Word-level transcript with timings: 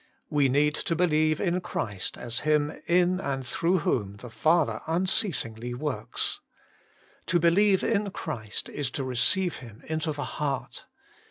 We 0.31 0.49
need 0.49 0.73
to 0.75 0.95
believe 0.95 1.39
in 1.39 1.61
Christ 1.61 2.17
as 2.17 2.39
Him 2.39 2.73
in 2.87 3.19
and 3.19 3.45
through 3.45 3.81
whom 3.85 4.15
the 4.15 4.31
Father 4.31 4.81
un 4.87 5.05
ceasingly 5.05 5.75
works. 5.75 6.39
To 7.27 7.39
believe 7.39 7.83
in 7.83 8.09
Christ 8.09 8.67
is 8.67 8.89
to 8.97 9.03
receive 9.03 9.57
Him 9.57 9.83
into 9.85 10.11
the 10.11 10.23
heart. 10.23 10.87